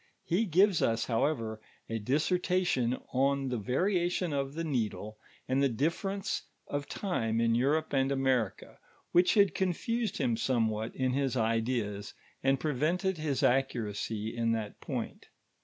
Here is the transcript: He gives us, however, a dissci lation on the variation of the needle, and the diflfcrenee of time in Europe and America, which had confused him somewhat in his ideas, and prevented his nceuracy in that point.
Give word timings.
He 0.23 0.45
gives 0.45 0.81
us, 0.81 1.05
however, 1.05 1.61
a 1.87 1.99
dissci 1.99 2.39
lation 2.39 2.99
on 3.13 3.49
the 3.49 3.57
variation 3.59 4.33
of 4.33 4.55
the 4.55 4.63
needle, 4.63 5.19
and 5.47 5.61
the 5.61 5.69
diflfcrenee 5.69 6.41
of 6.65 6.89
time 6.89 7.39
in 7.39 7.53
Europe 7.53 7.93
and 7.93 8.11
America, 8.11 8.79
which 9.11 9.35
had 9.35 9.53
confused 9.53 10.17
him 10.17 10.37
somewhat 10.37 10.95
in 10.95 11.13
his 11.13 11.37
ideas, 11.37 12.15
and 12.41 12.59
prevented 12.59 13.19
his 13.19 13.43
nceuracy 13.43 14.33
in 14.35 14.53
that 14.53 14.81
point. 14.81 15.27